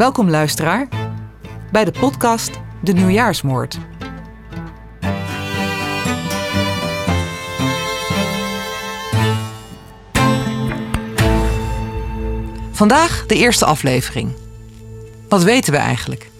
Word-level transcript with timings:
Welkom 0.00 0.30
luisteraar 0.30 0.88
bij 1.72 1.84
de 1.84 1.90
podcast 1.90 2.60
De 2.82 2.92
Nieuwjaarsmoord. 2.92 3.78
Vandaag 12.70 13.26
de 13.26 13.34
eerste 13.34 13.64
aflevering. 13.64 14.32
Wat 15.28 15.42
weten 15.42 15.72
we 15.72 15.78
eigenlijk? 15.78 16.30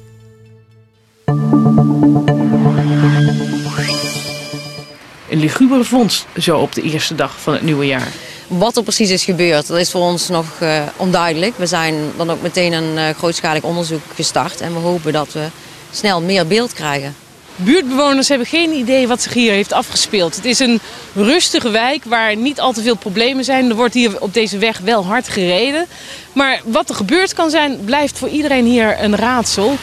Een 5.29 5.39
lugubere 5.39 5.85
vondst 5.85 6.27
zo 6.37 6.59
op 6.59 6.73
de 6.73 6.83
eerste 6.83 7.15
dag 7.15 7.41
van 7.41 7.53
het 7.53 7.63
nieuwe 7.63 7.87
jaar. 7.87 8.30
Wat 8.59 8.77
er 8.77 8.83
precies 8.83 9.11
is 9.11 9.25
gebeurd, 9.25 9.67
dat 9.67 9.79
is 9.79 9.91
voor 9.91 10.01
ons 10.01 10.29
nog 10.29 10.47
uh, 10.63 10.83
onduidelijk. 10.97 11.57
We 11.57 11.67
zijn 11.67 11.95
dan 12.17 12.31
ook 12.31 12.43
meteen 12.43 12.73
een 12.73 12.97
uh, 12.97 13.09
grootschalig 13.17 13.63
onderzoek 13.63 14.01
gestart. 14.15 14.61
En 14.61 14.73
we 14.73 14.79
hopen 14.79 15.13
dat 15.13 15.33
we 15.33 15.47
snel 15.91 16.23
meer 16.23 16.47
beeld 16.47 16.73
krijgen. 16.73 17.15
Buurtbewoners 17.57 18.29
hebben 18.29 18.47
geen 18.47 18.73
idee 18.73 19.09
wat 19.09 19.23
zich 19.23 19.33
hier 19.33 19.53
heeft 19.53 19.73
afgespeeld. 19.73 20.37
Het 20.37 20.45
is 20.45 20.59
een 20.59 20.81
rustige 21.15 21.71
wijk 21.71 22.05
waar 22.05 22.37
niet 22.37 22.61
al 22.61 22.73
te 22.73 22.83
veel 22.83 22.97
problemen 22.97 23.45
zijn. 23.45 23.69
Er 23.69 23.77
wordt 23.77 23.95
hier 23.95 24.21
op 24.21 24.35
deze 24.35 24.59
weg 24.59 24.79
wel 24.79 25.05
hard 25.05 25.29
gereden. 25.29 25.87
Maar 26.33 26.61
wat 26.65 26.89
er 26.89 26.95
gebeurd 26.95 27.35
kan 27.35 27.51
zijn, 27.51 27.85
blijft 27.85 28.19
voor 28.19 28.29
iedereen 28.29 28.65
hier 28.65 29.03
een 29.03 29.17
raadsel. 29.17 29.77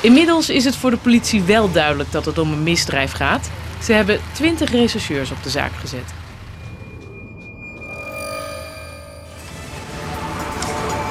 Inmiddels 0.00 0.48
is 0.48 0.64
het 0.64 0.76
voor 0.76 0.90
de 0.90 0.96
politie 0.96 1.42
wel 1.42 1.72
duidelijk 1.72 2.12
dat 2.12 2.24
het 2.24 2.38
om 2.38 2.52
een 2.52 2.62
misdrijf 2.62 3.12
gaat. 3.12 3.50
Ze 3.84 3.92
hebben 3.92 4.20
20 4.32 4.70
rechercheurs 4.70 5.30
op 5.30 5.42
de 5.42 5.50
zaak 5.50 5.72
gezet. 5.80 6.19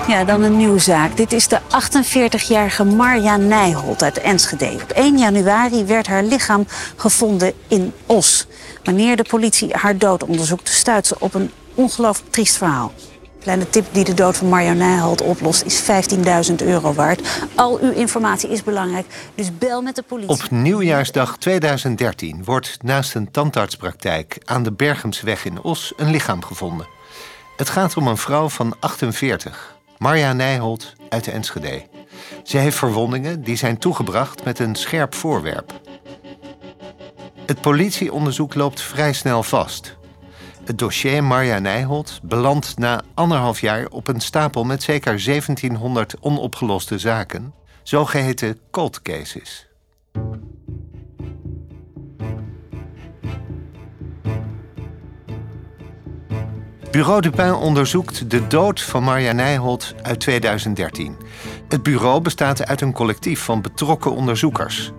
Ja, 0.10 0.24
dan 0.24 0.42
een 0.42 0.58
nieuwe 0.58 0.80
zaak. 0.80 1.18
Dit 1.18 1.34
is 1.34 1.48
de 1.48 1.60
48-jarige 1.60 2.84
Marja 2.84 3.38
Nijholt 3.38 4.04
uit 4.04 4.18
Enschede. 4.18 4.72
Op 4.84 4.90
1 4.90 5.18
januari 5.18 5.86
werd 5.86 6.08
haar 6.08 6.24
lichaam 6.24 6.66
gevonden 6.96 7.54
in 7.68 7.94
Os. 8.06 8.48
Wanneer 8.84 9.16
de 9.16 9.26
politie 9.30 9.74
haar 9.74 9.98
dood 9.98 10.24
onderzoekt, 10.24 10.70
stuit 10.70 11.08
ze 11.08 11.16
op 11.20 11.34
een 11.34 11.52
ongelooflijk 11.74 12.32
triest 12.32 12.58
verhaal. 12.58 12.94
Kleine 13.40 13.70
tip 13.70 13.86
die 13.92 14.04
de 14.04 14.14
dood 14.14 14.38
van 14.38 14.48
Marja 14.50 14.74
Nijholt 14.74 15.22
oplost 15.22 15.64
is 15.64 15.82
15.000 16.50 16.56
euro 16.56 16.94
waard. 16.94 17.48
Al 17.56 17.80
uw 17.80 17.92
informatie 17.92 18.50
is 18.50 18.64
belangrijk, 18.64 19.06
dus 19.36 19.58
bel 19.58 19.82
met 19.82 19.96
de 19.96 20.04
politie. 20.04 20.30
Op 20.30 20.50
nieuwjaarsdag 20.50 21.38
2013 21.38 22.44
wordt 22.44 22.78
naast 22.84 23.16
een 23.16 23.32
tandartspraktijk 23.32 24.38
aan 24.46 24.64
de 24.64 24.72
Bergemsweg 24.72 25.46
in 25.46 25.62
Os 25.62 25.94
een 25.98 26.12
lichaam 26.12 26.44
gevonden. 26.44 26.88
Het 27.58 27.70
gaat 27.70 27.98
om 27.98 28.08
een 28.08 28.18
vrouw 28.18 28.50
van 28.50 28.76
48. 28.80 29.78
Marja 30.00 30.34
Nijholt 30.34 30.94
uit 31.10 31.24
de 31.24 31.32
Enschede. 31.32 31.88
Ze 32.44 32.58
heeft 32.58 32.78
verwondingen 32.78 33.44
die 33.44 33.56
zijn 33.56 33.78
toegebracht 33.78 34.44
met 34.44 34.60
een 34.60 34.76
scherp 34.76 35.16
voorwerp. 35.16 35.82
Het 37.46 37.62
politieonderzoek 37.62 38.56
loopt 38.56 38.82
vrij 38.82 39.14
snel 39.14 39.44
vast. 39.44 39.98
Het 40.64 40.78
dossier 40.78 41.24
Marja 41.24 41.60
Nijholt 41.60 42.20
belandt 42.24 42.78
na 42.78 43.02
anderhalf 43.14 43.62
jaar 43.62 43.88
op 43.88 44.08
een 44.08 44.22
stapel 44.22 44.64
met 44.64 44.84
zeker 44.84 45.24
1700 45.26 46.16
onopgeloste 46.20 46.98
zaken, 46.98 47.54
zogeheten 47.84 48.60
cold 48.72 49.02
cases. 49.02 49.69
Bureau 57.00 57.22
Dupin 57.22 57.54
onderzoekt 57.54 58.32
de 58.32 58.48
dood 58.48 58.82
van 58.82 59.04
Marja 59.04 59.32
Nijholt 59.32 59.94
uit 60.02 60.20
2013. 60.20 61.18
Het 61.68 61.84
bureau 61.84 62.22
bestaat 62.22 62.66
uit 62.66 62.82
een 62.82 62.94
collectief 62.94 63.40
van 63.40 63.62
betrokken 63.62 64.12
onderzoekers. 64.12 64.92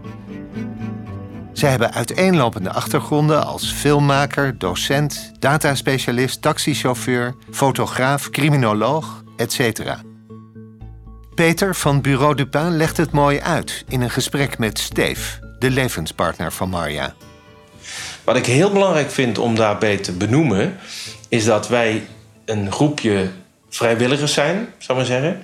Zij 1.52 1.70
hebben 1.70 1.92
uiteenlopende 1.92 2.72
achtergronden 2.72 3.46
als 3.46 3.72
filmmaker, 3.72 4.58
docent, 4.58 5.32
dataspecialist, 5.38 6.42
taxichauffeur, 6.42 7.34
fotograaf, 7.50 8.30
criminoloog, 8.30 9.24
etc. 9.36 9.80
Peter 11.34 11.74
van 11.74 12.00
Bureau 12.00 12.34
Dupin 12.34 12.76
legt 12.76 12.96
het 12.96 13.10
mooi 13.10 13.40
uit 13.40 13.84
in 13.88 14.00
een 14.00 14.10
gesprek 14.10 14.58
met 14.58 14.78
Steve, 14.78 15.54
de 15.58 15.70
levenspartner 15.70 16.52
van 16.52 16.68
Marja. 16.68 17.14
Wat 18.24 18.36
ik 18.36 18.46
heel 18.46 18.70
belangrijk 18.70 19.10
vind 19.10 19.38
om 19.38 19.54
daarbij 19.54 19.96
te 19.96 20.12
benoemen, 20.12 20.78
is 21.30 21.44
dat 21.44 21.68
wij 21.68 22.06
een 22.44 22.72
groepje 22.72 23.28
vrijwilligers 23.68 24.32
zijn, 24.32 24.68
zou 24.78 24.98
maar 24.98 25.06
zeggen. 25.06 25.42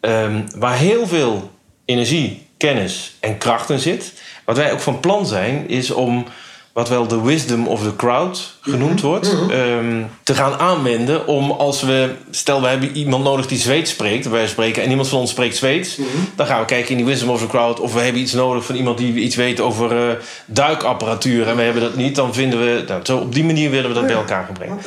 Um, 0.00 0.44
waar 0.56 0.76
heel 0.76 1.06
veel 1.06 1.50
energie, 1.84 2.46
kennis 2.56 3.16
en 3.20 3.38
kracht 3.38 3.70
in 3.70 3.78
zit. 3.78 4.12
Wat 4.44 4.56
wij 4.56 4.72
ook 4.72 4.80
van 4.80 5.00
plan 5.00 5.26
zijn, 5.26 5.68
is 5.68 5.90
om 5.90 6.26
wat 6.72 6.88
wel 6.88 7.06
de 7.06 7.20
wisdom 7.20 7.66
of 7.66 7.82
the 7.82 7.96
crowd 7.96 8.56
genoemd 8.60 9.02
mhm. 9.02 9.06
wordt, 9.06 9.36
um, 9.50 10.10
te 10.22 10.34
gaan 10.34 10.54
aanwenden 10.54 11.26
om 11.26 11.50
als 11.50 11.82
we, 11.82 12.14
stel 12.30 12.60
we 12.60 12.66
hebben 12.66 12.96
iemand 12.96 13.24
nodig 13.24 13.46
die 13.46 13.58
Zweeds 13.58 13.90
spreekt, 13.90 14.28
wij 14.28 14.46
spreken 14.46 14.82
en 14.82 14.90
iemand 14.90 15.08
van 15.08 15.18
ons 15.18 15.30
spreekt 15.30 15.56
Zweeds, 15.56 15.96
mhm. 15.96 16.08
dan 16.36 16.46
gaan 16.46 16.60
we 16.60 16.66
kijken 16.66 16.90
in 16.90 16.96
die 16.96 17.06
wisdom 17.06 17.30
of 17.30 17.40
the 17.40 17.46
crowd 17.46 17.80
of 17.80 17.94
we 17.94 18.00
hebben 18.00 18.22
iets 18.22 18.32
nodig 18.32 18.64
van 18.64 18.74
iemand 18.74 18.98
die 18.98 19.14
iets 19.14 19.36
weet 19.36 19.60
over 19.60 20.08
uh, 20.08 20.14
duikapparatuur 20.46 21.48
en 21.48 21.56
we 21.56 21.62
hebben 21.62 21.82
dat 21.82 21.96
niet, 21.96 22.14
dan 22.14 22.34
vinden 22.34 22.58
we, 22.58 22.84
nou, 22.88 23.00
zo 23.04 23.16
op 23.16 23.34
die 23.34 23.44
manier 23.44 23.70
willen 23.70 23.88
we 23.88 23.94
dat 23.94 24.06
bij 24.06 24.16
elkaar 24.16 24.44
gaan 24.44 24.54
brengen. 24.54 24.78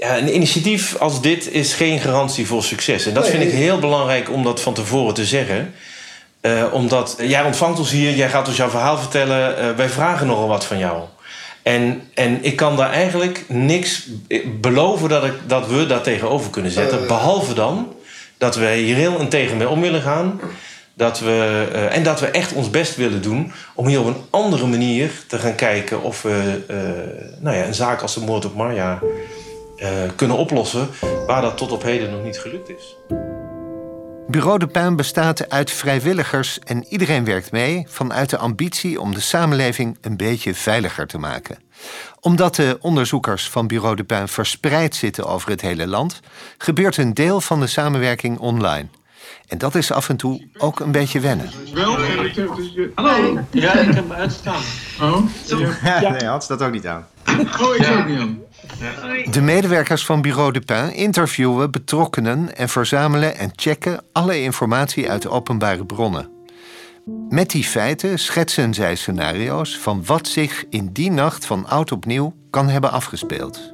Ja, 0.00 0.18
een 0.18 0.34
initiatief 0.34 0.96
als 0.96 1.20
dit 1.22 1.50
is 1.50 1.74
geen 1.74 2.00
garantie 2.00 2.46
voor 2.46 2.62
succes. 2.62 3.06
En 3.06 3.14
dat 3.14 3.28
vind 3.28 3.42
ik 3.42 3.50
heel 3.50 3.78
belangrijk 3.78 4.30
om 4.30 4.42
dat 4.42 4.60
van 4.60 4.74
tevoren 4.74 5.14
te 5.14 5.24
zeggen. 5.24 5.74
Uh, 6.42 6.64
omdat 6.72 7.16
jij 7.18 7.42
ontvangt 7.42 7.78
ons 7.78 7.90
hier, 7.90 8.14
jij 8.14 8.28
gaat 8.28 8.48
ons 8.48 8.56
jouw 8.56 8.70
verhaal 8.70 8.98
vertellen. 8.98 9.58
Uh, 9.58 9.76
wij 9.76 9.88
vragen 9.88 10.26
nogal 10.26 10.48
wat 10.48 10.64
van 10.64 10.78
jou. 10.78 11.02
En, 11.62 12.02
en 12.14 12.44
ik 12.44 12.56
kan 12.56 12.76
daar 12.76 12.90
eigenlijk 12.90 13.44
niks 13.48 14.08
beloven 14.60 15.08
dat, 15.08 15.24
ik, 15.24 15.32
dat 15.46 15.66
we 15.66 15.86
daar 15.86 16.02
tegenover 16.02 16.50
kunnen 16.50 16.72
zetten. 16.72 17.00
Uh. 17.00 17.06
Behalve 17.06 17.54
dan 17.54 17.92
dat 18.38 18.56
we 18.56 18.66
hier 18.66 18.96
heel 18.96 19.18
integer 19.18 19.56
mee 19.56 19.68
om 19.68 19.80
willen 19.80 20.02
gaan. 20.02 20.40
Dat 20.94 21.18
we, 21.18 21.68
en 21.90 22.02
dat 22.02 22.20
we 22.20 22.26
echt 22.26 22.52
ons 22.52 22.70
best 22.70 22.96
willen 22.96 23.22
doen 23.22 23.52
om 23.74 23.86
hier 23.86 24.00
op 24.00 24.06
een 24.06 24.22
andere 24.30 24.66
manier 24.66 25.10
te 25.26 25.38
gaan 25.38 25.54
kijken 25.54 26.02
of 26.02 26.22
we 26.22 26.60
nou 27.40 27.56
ja, 27.56 27.64
een 27.64 27.74
zaak 27.74 28.02
als 28.02 28.14
de 28.14 28.20
moord 28.20 28.44
op 28.44 28.54
Marja 28.54 28.98
kunnen 30.16 30.36
oplossen 30.36 30.88
waar 31.26 31.42
dat 31.42 31.56
tot 31.56 31.72
op 31.72 31.82
heden 31.82 32.10
nog 32.10 32.22
niet 32.22 32.38
gelukt 32.38 32.68
is. 32.68 32.96
Bureau 34.30 34.58
de 34.58 34.66
Pijn 34.66 34.96
bestaat 34.96 35.50
uit 35.50 35.70
vrijwilligers 35.70 36.58
en 36.58 36.84
iedereen 36.88 37.24
werkt 37.24 37.52
mee 37.52 37.86
vanuit 37.88 38.30
de 38.30 38.38
ambitie 38.38 39.00
om 39.00 39.14
de 39.14 39.20
samenleving 39.20 39.98
een 40.00 40.16
beetje 40.16 40.54
veiliger 40.54 41.06
te 41.06 41.18
maken. 41.18 41.58
Omdat 42.20 42.54
de 42.54 42.78
onderzoekers 42.80 43.48
van 43.48 43.66
Bureau 43.66 43.96
de 43.96 44.04
Pijn 44.04 44.28
verspreid 44.28 44.94
zitten 44.94 45.26
over 45.26 45.50
het 45.50 45.60
hele 45.60 45.86
land, 45.86 46.20
gebeurt 46.58 46.96
een 46.96 47.14
deel 47.14 47.40
van 47.40 47.60
de 47.60 47.66
samenwerking 47.66 48.38
online. 48.38 48.88
En 49.46 49.58
dat 49.58 49.74
is 49.74 49.92
af 49.92 50.08
en 50.08 50.16
toe 50.16 50.48
ook 50.58 50.80
een 50.80 50.92
beetje 50.92 51.20
wennen. 51.20 51.50
Hallo? 52.94 53.38
Ja, 53.50 53.72
ik 53.72 53.94
heb 53.94 54.10
uitstaan. 54.12 54.62
Oh? 55.00 55.16
Ja, 55.84 56.10
nee, 56.10 56.28
had 56.28 56.44
dat 56.48 56.62
ook 56.62 56.72
niet 56.72 56.86
aan. 56.86 57.06
Oh, 57.26 57.40
ik 57.40 57.60
ook 57.60 58.06
niet 58.06 58.18
aan. 58.18 58.38
De 59.30 59.40
medewerkers 59.40 60.04
van 60.04 60.22
Bureau 60.22 60.52
Dupin 60.52 60.94
interviewen 60.94 61.70
betrokkenen 61.70 62.56
en 62.56 62.68
verzamelen 62.68 63.36
en 63.36 63.50
checken 63.54 64.02
alle 64.12 64.42
informatie 64.42 65.10
uit 65.10 65.28
openbare 65.28 65.86
bronnen. 65.86 66.28
Met 67.28 67.50
die 67.50 67.64
feiten 67.64 68.18
schetsen 68.18 68.74
zij 68.74 68.94
scenario's 68.94 69.78
van 69.78 70.04
wat 70.04 70.28
zich 70.28 70.64
in 70.70 70.92
die 70.92 71.10
nacht 71.10 71.46
van 71.46 71.66
oud 71.68 71.92
opnieuw 71.92 72.34
kan 72.50 72.68
hebben 72.68 72.90
afgespeeld. 72.90 73.72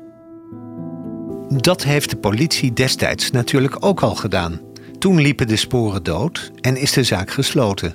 Dat 1.48 1.82
heeft 1.82 2.10
de 2.10 2.16
politie 2.16 2.72
destijds 2.72 3.30
natuurlijk 3.30 3.76
ook 3.84 4.00
al 4.00 4.14
gedaan. 4.14 4.60
Toen 4.98 5.20
liepen 5.20 5.46
de 5.46 5.56
sporen 5.56 6.02
dood 6.02 6.50
en 6.60 6.76
is 6.76 6.92
de 6.92 7.04
zaak 7.04 7.30
gesloten. 7.30 7.94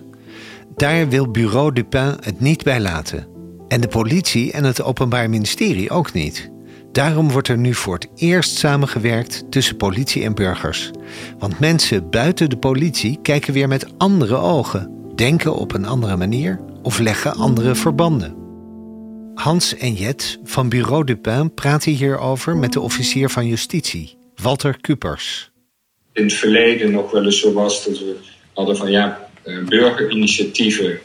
Daar 0.75 1.09
wil 1.09 1.31
Bureau 1.31 1.74
Dupin 1.74 2.15
het 2.19 2.39
niet 2.39 2.63
bij 2.63 2.80
laten. 2.80 3.27
En 3.68 3.81
de 3.81 3.88
politie 3.88 4.51
en 4.51 4.63
het 4.63 4.81
Openbaar 4.81 5.30
Ministerie 5.30 5.89
ook 5.89 6.13
niet. 6.13 6.51
Daarom 6.92 7.31
wordt 7.31 7.48
er 7.48 7.57
nu 7.57 7.74
voor 7.74 7.94
het 7.94 8.07
eerst 8.15 8.57
samengewerkt 8.57 9.44
tussen 9.50 9.77
politie 9.77 10.24
en 10.24 10.36
burgers. 10.36 10.92
Want 11.39 11.59
mensen 11.59 12.09
buiten 12.09 12.50
de 12.50 12.57
politie 12.57 13.19
kijken 13.21 13.54
weer 13.54 13.68
met 13.68 13.97
andere 13.97 14.36
ogen, 14.36 15.12
denken 15.15 15.56
op 15.56 15.74
een 15.74 15.86
andere 15.86 16.18
manier 16.18 16.59
of 16.81 17.00
leggen 17.00 17.36
andere 17.36 17.75
verbanden. 17.75 18.36
Hans 19.33 19.77
en 19.77 19.94
Jet 19.94 20.39
van 20.44 20.69
Bureau 20.69 21.04
Dupin 21.04 21.54
praten 21.54 21.92
hierover 21.92 22.57
met 22.57 22.74
de 22.74 22.80
officier 22.80 23.30
van 23.30 23.47
justitie, 23.47 24.18
Walter 24.36 24.81
Kupers. 24.81 25.50
In 26.13 26.24
het 26.24 26.34
verleden 26.34 26.92
nog 26.92 27.12
wel 27.12 27.25
eens 27.25 27.40
zo 27.40 27.54
was 27.54 27.86
dat 27.86 28.00
we 28.00 28.16
hadden 28.54 28.78
van 28.78 28.92
ja, 28.92 29.30
eh, 29.44 29.63
burgerinitiatieven, 29.63 31.00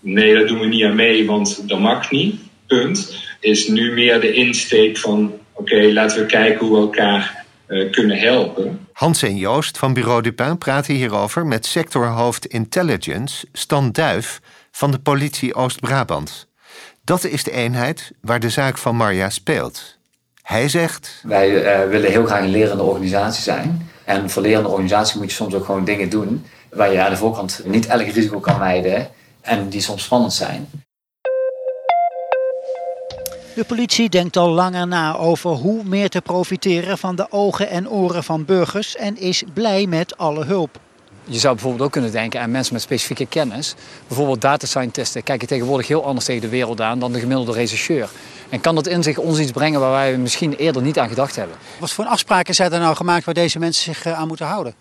nee, 0.00 0.34
dat 0.34 0.48
doen 0.48 0.58
we 0.58 0.66
niet 0.66 0.84
aan 0.84 0.94
mee, 0.94 1.26
want 1.26 1.68
dat 1.68 1.78
mag 1.78 2.10
niet 2.10 2.40
punt 2.66 3.20
is 3.40 3.68
nu 3.68 3.92
meer 3.92 4.20
de 4.20 4.32
insteek 4.32 4.98
van: 4.98 5.32
oké, 5.52 5.92
laten 5.92 6.18
we 6.20 6.26
kijken 6.26 6.66
hoe 6.66 6.76
we 6.76 6.82
elkaar 6.82 7.44
kunnen 7.90 8.18
helpen. 8.18 8.86
Hans 8.92 9.22
en 9.22 9.36
Joost 9.36 9.78
van 9.78 9.92
Bureau 9.92 10.22
Dupin 10.22 10.58
praten 10.58 10.94
hierover 10.94 11.46
met 11.46 11.66
sectorhoofd 11.66 12.46
Intelligence 12.46 13.46
Stan 13.52 13.92
Duif 13.92 14.40
van 14.70 14.90
de 14.90 14.98
politie 14.98 15.54
Oost-Brabant. 15.54 16.48
Dat 17.04 17.24
is 17.24 17.44
de 17.44 17.50
eenheid 17.50 18.12
waar 18.20 18.40
de 18.40 18.50
zaak 18.50 18.78
van 18.78 18.96
Marja 18.96 19.30
speelt. 19.30 19.98
Hij 20.42 20.68
zegt... 20.68 21.20
Wij 21.22 21.50
uh, 21.82 21.88
willen 21.88 22.10
heel 22.10 22.26
graag 22.26 22.42
een 22.42 22.50
lerende 22.50 22.82
organisatie 22.82 23.42
zijn. 23.42 23.90
En 24.04 24.30
voor 24.30 24.42
lerende 24.42 24.68
organisatie 24.68 25.18
moet 25.18 25.30
je 25.30 25.36
soms 25.36 25.54
ook 25.54 25.64
gewoon 25.64 25.84
dingen 25.84 26.08
doen... 26.08 26.46
waar 26.70 26.92
je 26.92 27.02
aan 27.02 27.10
de 27.10 27.16
voorkant 27.16 27.60
niet 27.64 27.86
elk 27.86 28.08
risico 28.08 28.40
kan 28.40 28.58
mijden... 28.58 29.08
en 29.40 29.68
die 29.68 29.80
soms 29.80 30.02
spannend 30.02 30.32
zijn. 30.32 30.68
De 33.54 33.64
politie 33.64 34.08
denkt 34.08 34.36
al 34.36 34.48
langer 34.48 34.86
na 34.86 35.16
over 35.16 35.50
hoe 35.50 35.84
meer 35.84 36.08
te 36.08 36.20
profiteren 36.20 36.98
van 36.98 37.16
de 37.16 37.26
ogen 37.30 37.70
en 37.70 37.88
oren 37.88 38.24
van 38.24 38.44
burgers 38.44 38.96
en 38.96 39.18
is 39.18 39.44
blij 39.54 39.86
met 39.86 40.16
alle 40.16 40.44
hulp. 40.44 40.78
Je 41.24 41.38
zou 41.38 41.54
bijvoorbeeld 41.54 41.82
ook 41.84 41.92
kunnen 41.92 42.12
denken 42.12 42.40
aan 42.40 42.50
mensen 42.50 42.72
met 42.72 42.82
specifieke 42.82 43.26
kennis. 43.26 43.74
Bijvoorbeeld 44.06 44.40
data 44.40 44.66
scientisten 44.66 45.22
kijken 45.22 45.48
tegenwoordig 45.48 45.88
heel 45.88 46.04
anders 46.04 46.26
tegen 46.26 46.40
de 46.40 46.48
wereld 46.48 46.80
aan 46.80 46.98
dan 46.98 47.12
de 47.12 47.18
gemiddelde 47.18 47.52
rechercheur. 47.52 48.08
En 48.52 48.60
kan 48.60 48.74
dat 48.74 48.86
in 48.86 49.02
zich 49.02 49.18
ons 49.18 49.38
iets 49.38 49.50
brengen 49.50 49.80
waar 49.80 49.90
wij 49.90 50.16
misschien 50.16 50.54
eerder 50.54 50.82
niet 50.82 50.98
aan 50.98 51.08
gedacht 51.08 51.36
hebben. 51.36 51.56
Wat 51.78 51.90
voor 51.90 52.04
afspraken 52.04 52.54
zijn 52.54 52.72
er 52.72 52.80
nou 52.80 52.96
gemaakt 52.96 53.24
waar 53.24 53.34
deze 53.34 53.58
mensen 53.58 53.94
zich 53.94 54.04
eh, 54.04 54.12
aan 54.12 54.28
moeten 54.28 54.46
houden? 54.46 54.74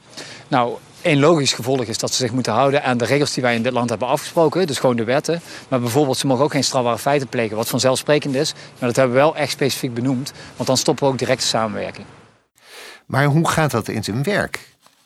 Nou, 0.47 0.73
één 1.01 1.19
logisch 1.19 1.53
gevolg 1.53 1.83
is 1.83 1.97
dat 1.97 2.11
ze 2.11 2.15
zich 2.15 2.31
moeten 2.31 2.53
houden 2.53 2.83
aan 2.83 2.97
de 2.97 3.05
regels 3.05 3.33
die 3.33 3.43
wij 3.43 3.55
in 3.55 3.63
dit 3.63 3.73
land 3.73 3.89
hebben 3.89 4.07
afgesproken. 4.07 4.67
Dus 4.67 4.79
gewoon 4.79 4.95
de 4.95 5.03
wetten. 5.03 5.41
Maar 5.67 5.79
bijvoorbeeld, 5.79 6.17
ze 6.17 6.27
mogen 6.27 6.43
ook 6.43 6.51
geen 6.51 6.63
strafbare 6.63 6.97
feiten 6.97 7.27
plegen, 7.27 7.55
wat 7.55 7.67
vanzelfsprekend 7.67 8.35
is. 8.35 8.53
Maar 8.53 8.87
dat 8.87 8.95
hebben 8.95 9.15
we 9.15 9.21
wel 9.21 9.35
echt 9.35 9.51
specifiek 9.51 9.93
benoemd, 9.93 10.31
want 10.55 10.67
dan 10.67 10.77
stoppen 10.77 11.05
we 11.05 11.11
ook 11.11 11.19
direct 11.19 11.41
de 11.41 11.47
samenwerking. 11.47 12.05
Maar 13.05 13.25
hoe 13.25 13.49
gaat 13.49 13.71
dat 13.71 13.87
in 13.87 14.03
zijn 14.03 14.23
werk? 14.23 14.59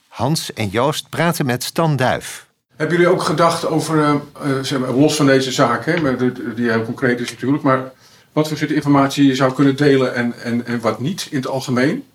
Hans 0.07 0.53
en 0.53 0.67
Joost 0.67 1.09
praten 1.09 1.45
met 1.45 1.63
Stan 1.63 1.95
Duif. 1.95 2.45
Hebben 2.75 2.97
jullie 2.97 3.11
ook 3.11 3.21
gedacht 3.21 3.65
over, 3.65 3.97
uh, 3.97 4.59
zeg 4.61 4.79
maar, 4.79 4.91
los 4.91 5.15
van 5.15 5.25
deze 5.25 5.51
zaak, 5.51 5.85
hè, 5.85 6.15
die 6.55 6.71
heel 6.71 6.83
concreet 6.83 7.19
is 7.19 7.31
natuurlijk, 7.31 7.63
maar 7.63 7.91
wat 8.35 8.47
voor 8.47 8.57
soort 8.57 8.71
informatie 8.71 9.25
je 9.25 9.35
zou 9.35 9.53
kunnen 9.53 9.75
delen 9.75 10.15
en, 10.15 10.33
en, 10.43 10.65
en 10.65 10.79
wat 10.79 10.99
niet 10.99 11.27
in 11.29 11.37
het 11.37 11.47
algemeen? 11.47 12.05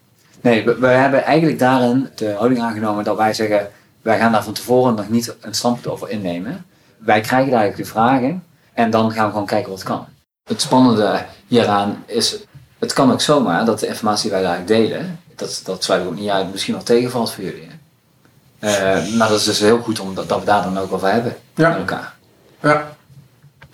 Nee, 0.40 0.64
we, 0.64 0.78
we, 0.78 0.86
hebben 0.86 1.24
eigenlijk 1.24 1.58
daarin 1.58 2.08
de 2.14 2.32
houding 2.32 2.60
aangenomen 2.60 3.04
dat 3.04 3.16
wij 3.16 3.34
zeggen, 3.34 3.70
wij 4.02 4.18
gaan 4.18 4.32
daar 4.32 4.44
van 4.44 4.52
tevoren 4.52 4.94
nog 4.94 5.08
niet 5.08 5.36
een 5.40 5.54
standpunt 5.54 5.86
over 5.86 6.10
innemen. 6.10 6.64
Wij 6.98 7.20
krijgen 7.20 7.52
eigenlijk 7.52 7.76
de 7.76 7.92
vragen 7.92 8.44
en 8.72 8.90
dan 8.90 9.12
gaan 9.12 9.24
we 9.24 9.30
gewoon 9.30 9.46
kijken 9.46 9.70
wat 9.70 9.82
kan. 9.82 10.06
Het 10.44 10.60
spannende 10.60 11.24
hieraan 11.46 12.02
is, 12.06 12.38
het 12.78 12.92
kan 12.92 13.12
ook 13.12 13.20
zomaar 13.20 13.64
dat 13.64 13.80
de 13.80 13.86
informatie 13.86 14.30
die 14.30 14.40
wij 14.40 14.48
daar 14.48 14.66
delen, 14.66 15.20
dat, 15.36 15.60
dat 15.64 15.84
sluit 15.84 16.06
ook 16.06 16.14
niet 16.14 16.30
uit, 16.30 16.50
misschien 16.50 16.74
nog 16.74 16.82
tegenvalt 16.82 17.32
voor 17.32 17.44
jullie. 17.44 17.68
Uh, 18.60 19.16
maar 19.16 19.28
dat 19.28 19.38
is 19.38 19.44
dus 19.44 19.58
heel 19.58 19.78
goed 19.78 20.00
om 20.00 20.14
dat, 20.14 20.28
dat 20.28 20.40
we 20.40 20.46
daar 20.46 20.62
dan 20.62 20.78
ook 20.78 20.92
over 20.92 21.12
hebben 21.12 21.36
ja. 21.54 21.68
met 21.68 21.78
elkaar. 21.78 22.14
Ja. 22.62 22.98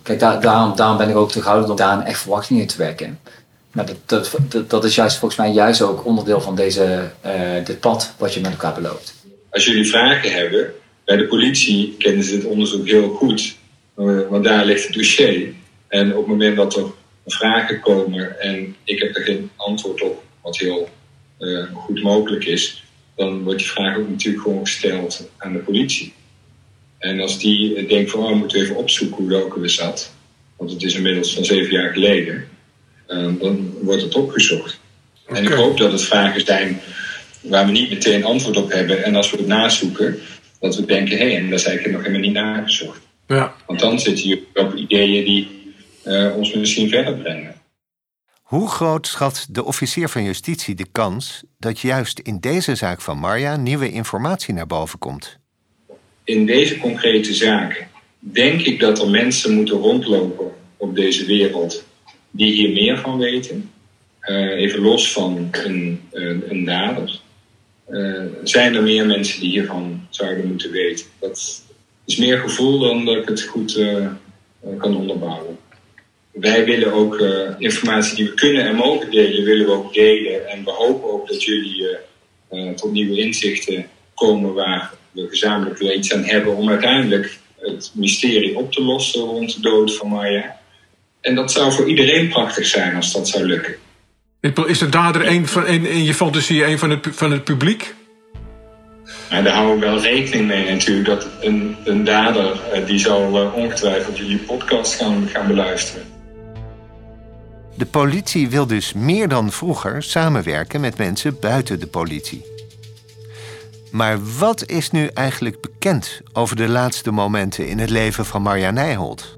Kijk, 0.07 0.19
daar, 0.19 0.41
daarom, 0.41 0.97
ben 0.97 1.09
ik 1.09 1.17
ook 1.17 1.29
terughoudend 1.29 1.71
om 1.71 1.77
daar 1.77 2.05
echt 2.05 2.21
verwachtingen 2.21 2.67
te 2.67 2.79
werken. 2.79 3.19
Maar 3.73 3.87
dat, 3.87 4.31
dat, 4.49 4.71
dat, 4.71 4.85
is 4.85 4.95
juist 4.95 5.19
volgens 5.19 5.41
mij 5.41 5.51
juist 5.51 5.83
ook 5.83 6.05
onderdeel 6.05 6.41
van 6.41 6.55
deze, 6.55 7.11
uh, 7.27 7.65
dit 7.65 7.81
pad 7.81 8.15
wat 8.19 8.35
je 8.35 8.41
met 8.41 8.51
elkaar 8.51 8.75
beloopt. 8.75 9.15
Als 9.51 9.65
jullie 9.65 9.89
vragen 9.89 10.33
hebben, 10.33 10.73
bij 11.05 11.17
de 11.17 11.27
politie 11.27 11.95
kennen 11.99 12.25
ze 12.25 12.31
dit 12.31 12.45
onderzoek 12.45 12.87
heel 12.87 13.09
goed. 13.09 13.57
Uh, 13.99 14.29
want 14.29 14.45
daar 14.45 14.65
ligt 14.65 14.87
het 14.87 14.95
dossier. 14.95 15.55
En 15.89 16.11
op 16.11 16.19
het 16.19 16.27
moment 16.27 16.57
dat 16.57 16.77
er 16.77 16.85
vragen 17.27 17.81
komen 17.81 18.41
en 18.41 18.77
ik 18.85 18.99
heb 18.99 19.17
er 19.17 19.23
geen 19.23 19.51
antwoord 19.57 20.03
op, 20.03 20.23
wat 20.43 20.57
heel 20.57 20.89
goed 21.75 22.03
mogelijk 22.03 22.45
is, 22.45 22.85
dan 23.17 23.43
wordt 23.43 23.59
die 23.59 23.71
vraag 23.71 23.97
ook 23.97 24.09
natuurlijk 24.09 24.43
gewoon 24.43 24.67
gesteld 24.67 25.29
aan 25.37 25.53
de 25.53 25.59
politie. 25.59 26.15
En 26.99 27.21
als 27.21 27.39
die 27.39 27.87
denkt 27.87 28.11
van, 28.11 28.21
oh, 28.21 28.29
we 28.29 28.35
moeten 28.35 28.61
even 28.61 28.77
opzoeken 28.77 29.17
hoe 29.17 29.29
dat 29.29 29.57
weer 29.57 29.71
zat, 29.71 30.13
want 30.57 30.71
het 30.71 30.83
is 30.83 30.95
inmiddels 30.95 31.35
van 31.35 31.45
zeven 31.45 31.73
jaar 31.73 31.93
geleden, 31.93 32.49
ehm, 33.07 33.39
dan 33.39 33.73
wordt 33.83 34.03
het 34.03 34.15
opgezocht. 34.15 34.81
En 35.27 35.45
ik 35.45 35.53
hoop 35.53 35.79
dat 35.79 35.93
het 35.93 36.03
vragen 36.03 36.41
zijn 36.41 36.81
waar 37.41 37.67
we 37.67 37.73
niet 37.73 37.91
meteen 37.91 38.25
antwoord 38.25 38.57
op 38.57 38.73
hebben. 38.73 39.05
En 39.05 39.15
als 39.15 39.31
we 39.31 39.37
het 39.37 39.47
nazoeken, 39.47 40.19
dat 40.61 40.77
we 40.77 40.85
denken, 40.85 41.19
hé, 41.19 41.25
hey, 41.25 41.37
en 41.37 41.51
dat 41.51 41.59
is 41.59 41.67
eigenlijk 41.67 41.97
nog 41.97 42.07
helemaal 42.07 42.27
niet 42.31 42.43
nagezocht. 42.43 43.01
Ja. 43.27 43.55
Want 43.67 43.81
dan 43.81 44.01
zitten 44.01 44.29
je 44.29 44.43
op 44.55 44.75
ideeën 44.75 45.25
die 45.25 45.75
uh, 46.05 46.37
ons 46.37 46.55
misschien 46.55 46.89
verder 46.89 47.15
brengen. 47.15 47.55
Hoe 48.43 48.69
groot 48.69 49.07
schat 49.07 49.47
de 49.51 49.65
officier 49.65 50.09
van 50.09 50.25
justitie 50.25 50.75
de 50.75 50.87
kans 50.93 51.43
dat 51.59 51.81
juist 51.81 52.19
in 52.19 52.39
deze 52.41 52.75
zaak 52.75 53.01
van 53.01 53.19
Marja 53.19 53.57
nieuwe 53.57 53.91
informatie 53.91 54.55
naar 54.55 54.67
boven 54.67 54.99
komt? 54.99 55.39
In 56.27 56.47
deze 56.47 56.79
concrete 56.79 57.35
zaak 57.35 57.87
denk 58.19 58.61
ik 58.61 58.81
dat 58.81 59.03
er 59.03 59.11
mensen 59.11 59.55
moeten 59.55 59.77
rondlopen 59.77 60.53
op 60.77 60.95
deze 60.97 61.25
wereld 61.25 61.85
die 62.31 62.53
hier 62.53 62.71
meer 62.71 62.99
van 62.99 63.19
weten. 63.19 63.71
Uh, 64.23 64.61
even 64.61 64.81
los 64.81 65.13
van 65.13 65.49
een, 65.53 66.01
een, 66.49 66.65
dader. 66.65 67.21
Uh, 67.91 68.23
zijn 68.45 68.75
er 68.75 68.83
meer 68.83 69.07
mensen 69.07 69.41
die 69.41 69.51
hiervan 69.51 70.07
zouden 70.11 70.47
moeten 70.47 70.71
weten? 70.71 71.07
Dat 71.19 71.65
is 72.05 72.17
meer 72.17 72.39
gevoel 72.39 72.79
dan 72.79 73.05
dat 73.05 73.17
ik 73.17 73.29
het 73.29 73.43
goed 73.43 73.77
uh, 73.77 74.07
kan 74.79 74.97
onderbouwen 74.97 75.59
wij 76.33 76.65
willen 76.65 76.93
ook 76.93 77.21
informatie 77.59 78.17
die 78.17 78.25
we 78.25 78.35
kunnen 78.35 78.67
en 78.67 78.75
mogen 78.75 79.11
delen, 79.11 79.45
willen 79.45 79.67
we 79.67 79.73
ook 79.73 79.95
delen. 79.95 80.49
En 80.49 80.65
we 80.65 80.71
hopen 80.71 81.13
ook 81.13 81.29
dat 81.29 81.43
jullie 81.43 81.97
tot 82.75 82.93
nieuwe 82.93 83.19
inzichten 83.19 83.87
komen 84.15 84.55
waar 84.55 84.93
we 85.25 85.29
gezamenlijk 85.29 85.79
wel 85.79 85.93
iets 85.93 86.13
aan 86.13 86.25
hebben 86.25 86.57
om 86.57 86.69
uiteindelijk 86.69 87.39
het 87.57 87.91
mysterie 87.95 88.57
op 88.57 88.73
te 88.73 88.83
lossen 88.83 89.21
rond 89.21 89.55
de 89.55 89.61
dood 89.61 89.97
van 89.97 90.09
Maya. 90.09 90.57
En 91.21 91.35
dat 91.35 91.53
zou 91.53 91.73
voor 91.73 91.89
iedereen 91.89 92.29
prachtig 92.29 92.67
zijn 92.67 92.97
als 92.97 93.13
dat 93.13 93.29
zou 93.29 93.45
lukken. 93.45 93.75
Is 94.67 94.79
de 94.79 94.89
dader 94.89 95.27
een 95.27 95.47
van, 95.47 95.67
in, 95.67 95.87
in 95.87 96.05
je 96.05 96.15
fantasie 96.15 96.65
een 96.65 96.79
van 96.79 96.91
het, 96.91 97.07
van 97.11 97.31
het 97.31 97.45
publiek? 97.45 97.95
Nou, 99.31 99.43
daar 99.43 99.55
houden 99.55 99.81
we 99.81 99.87
wel 99.87 100.01
rekening 100.01 100.47
mee 100.47 100.71
natuurlijk. 100.71 101.07
Dat 101.07 101.29
een, 101.41 101.77
een 101.85 102.05
dader, 102.05 102.61
uh, 102.75 102.87
die 102.87 102.99
zal 102.99 103.53
ongetwijfeld 103.55 104.19
jullie 104.19 104.39
podcast 104.39 104.95
gaan, 104.95 105.29
gaan 105.29 105.47
beluisteren. 105.47 106.03
De 107.75 107.87
politie 107.87 108.49
wil 108.49 108.67
dus 108.67 108.93
meer 108.93 109.29
dan 109.29 109.53
vroeger 109.53 110.03
samenwerken 110.03 110.81
met 110.81 110.99
mensen 110.99 111.37
buiten 111.41 111.81
de 111.81 111.87
politie. 111.87 112.56
Maar 113.97 114.19
wat 114.39 114.67
is 114.67 114.91
nu 114.91 115.07
eigenlijk 115.07 115.61
bekend 115.61 116.21
over 116.33 116.57
de 116.57 116.69
laatste 116.69 117.11
momenten 117.11 117.69
in 117.69 117.79
het 117.79 117.91
leven 117.91 118.27
van 118.27 118.43
Marja 118.43 118.71
Nijholt? 118.71 119.37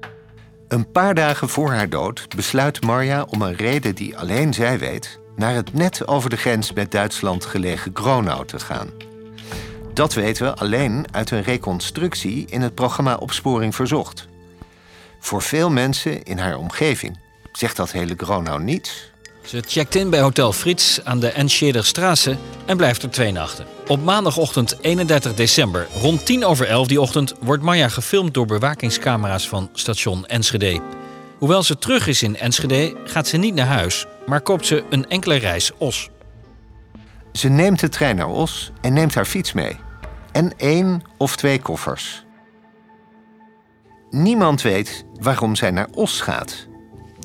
Een 0.67 0.91
paar 0.91 1.13
dagen 1.13 1.49
voor 1.49 1.71
haar 1.71 1.89
dood 1.89 2.35
besluit 2.35 2.85
Marja 2.85 3.23
om 3.23 3.41
een 3.41 3.55
reden 3.55 3.95
die 3.95 4.17
alleen 4.17 4.53
zij 4.53 4.79
weet 4.79 5.19
naar 5.35 5.53
het 5.53 5.73
net 5.73 6.07
over 6.07 6.29
de 6.29 6.37
grens 6.37 6.73
met 6.73 6.91
Duitsland 6.91 7.45
gelegen 7.45 7.91
Gronau 7.93 8.45
te 8.45 8.59
gaan. 8.59 8.89
Dat 9.93 10.13
weten 10.13 10.45
we 10.45 10.55
alleen 10.55 11.05
uit 11.11 11.31
een 11.31 11.43
reconstructie 11.43 12.45
in 12.49 12.61
het 12.61 12.75
programma 12.75 13.15
Opsporing 13.15 13.75
Verzocht. 13.75 14.27
Voor 15.19 15.41
veel 15.41 15.69
mensen 15.69 16.23
in 16.23 16.37
haar 16.37 16.57
omgeving 16.57 17.19
Zegt 17.51 17.75
dat 17.75 17.91
hele 17.91 18.13
Gronau 18.17 18.63
niets? 18.63 19.11
Ze 19.45 19.63
checkt 19.67 19.95
in 19.95 20.09
bij 20.09 20.21
Hotel 20.21 20.53
Frits 20.53 21.03
aan 21.03 21.19
de 21.19 21.27
Enschederstraße 21.27 22.37
en 22.65 22.77
blijft 22.77 23.03
er 23.03 23.09
twee 23.09 23.31
nachten. 23.31 23.65
Op 23.87 24.03
maandagochtend 24.03 24.77
31 24.81 25.33
december, 25.33 25.87
rond 26.01 26.25
10 26.25 26.45
over 26.45 26.67
11 26.67 26.87
die 26.87 27.01
ochtend, 27.01 27.33
wordt 27.41 27.63
Maya 27.63 27.89
gefilmd 27.89 28.33
door 28.33 28.45
bewakingscamera's 28.45 29.47
van 29.47 29.69
station 29.73 30.25
Enschede. 30.25 30.81
Hoewel 31.37 31.63
ze 31.63 31.77
terug 31.77 32.07
is 32.07 32.23
in 32.23 32.37
Enschede, 32.37 32.95
gaat 33.03 33.27
ze 33.27 33.37
niet 33.37 33.55
naar 33.55 33.67
huis, 33.67 34.05
maar 34.25 34.41
koopt 34.41 34.65
ze 34.65 34.83
een 34.89 35.09
enkele 35.09 35.35
reis 35.35 35.71
Os. 35.77 36.09
Ze 37.31 37.49
neemt 37.49 37.79
de 37.79 37.89
trein 37.89 38.15
naar 38.15 38.29
Os 38.29 38.71
en 38.81 38.93
neemt 38.93 39.13
haar 39.13 39.25
fiets 39.25 39.53
mee. 39.53 39.79
En 40.31 40.57
één 40.57 41.01
of 41.17 41.35
twee 41.35 41.61
koffers. 41.61 42.25
Niemand 44.09 44.61
weet 44.61 45.05
waarom 45.19 45.55
zij 45.55 45.71
naar 45.71 45.87
Os 45.93 46.21
gaat. 46.21 46.68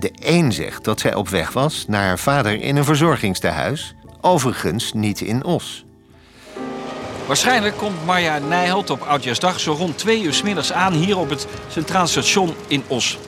De 0.05 0.13
een 0.21 0.53
zegt 0.53 0.85
dat 0.85 1.01
zij 1.01 1.15
op 1.15 1.29
weg 1.29 1.53
was 1.53 1.85
naar 1.89 2.03
haar 2.03 2.19
vader 2.19 2.61
in 2.61 2.77
een 2.77 2.85
verzorgingstehuis, 2.85 3.95
overigens 4.21 4.93
niet 4.93 5.21
in 5.21 5.45
Os. 5.45 5.85
Waarschijnlijk 7.27 7.77
komt 7.77 8.05
Marja 8.05 8.39
Nijholt 8.39 8.91
op 8.91 9.01
Oudjaarsdag 9.01 9.61
zo 9.61 9.73
rond 9.73 9.99
twee 9.99 10.23
uur 10.23 10.35
s 10.35 10.43
middags 10.43 10.73
aan 10.73 10.93
hier 10.93 11.19
op 11.19 11.31
het 11.31 11.47
Centraal 11.69 12.07
Station 12.07 12.55
in 12.67 12.83
Os. 12.87 13.19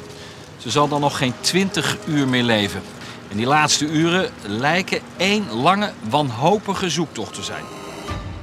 Ze 0.57 0.71
zal 0.71 0.89
dan 0.89 1.01
nog 1.01 1.19
geen 1.19 1.33
twintig 1.41 1.97
uur 2.07 2.29
meer 2.29 2.43
leven. 2.43 2.83
En 3.31 3.37
die 3.37 3.47
laatste 3.47 3.87
uren 3.87 4.31
lijken 4.47 5.01
één 5.17 5.53
lange, 5.53 5.93
wanhopige 6.09 6.91
zoektocht 6.91 7.35
te 7.35 7.43
zijn. 7.43 7.65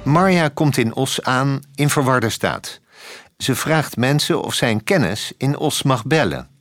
Marja 0.03 0.47
komt 0.47 0.77
in 0.77 0.95
Os 0.95 1.21
aan 1.21 1.59
in 1.75 1.89
verwarde 1.89 2.29
staat. 2.29 2.79
Ze 3.37 3.55
vraagt 3.55 3.97
mensen 3.97 4.43
of 4.43 4.53
zij 4.53 4.71
een 4.71 4.83
kennis 4.83 5.33
in 5.37 5.57
Os 5.57 5.83
mag 5.83 6.05
bellen. 6.05 6.52